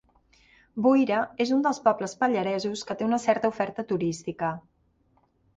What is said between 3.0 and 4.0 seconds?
té una certa oferta